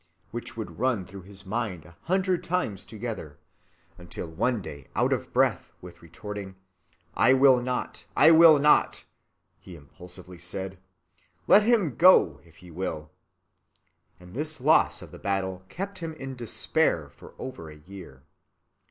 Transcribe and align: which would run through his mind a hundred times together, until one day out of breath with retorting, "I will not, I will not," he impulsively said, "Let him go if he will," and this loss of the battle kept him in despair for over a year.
which 0.31 0.57
would 0.57 0.79
run 0.79 1.05
through 1.05 1.21
his 1.21 1.45
mind 1.45 1.85
a 1.85 1.95
hundred 2.05 2.43
times 2.43 2.85
together, 2.85 3.37
until 3.99 4.27
one 4.27 4.59
day 4.59 4.87
out 4.95 5.13
of 5.13 5.31
breath 5.31 5.71
with 5.79 6.01
retorting, 6.01 6.55
"I 7.13 7.33
will 7.33 7.61
not, 7.61 8.05
I 8.15 8.31
will 8.31 8.57
not," 8.57 9.05
he 9.59 9.75
impulsively 9.75 10.39
said, 10.39 10.79
"Let 11.45 11.61
him 11.61 11.97
go 11.97 12.41
if 12.43 12.57
he 12.65 12.71
will," 12.71 13.11
and 14.19 14.33
this 14.33 14.59
loss 14.59 15.03
of 15.03 15.11
the 15.11 15.19
battle 15.19 15.61
kept 15.69 15.99
him 15.99 16.13
in 16.13 16.35
despair 16.35 17.07
for 17.07 17.35
over 17.37 17.69
a 17.69 17.75
year. 17.77 18.23